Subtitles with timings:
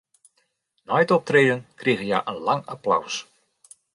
[0.91, 3.15] Nei it optreden krigen hja in lang applaus.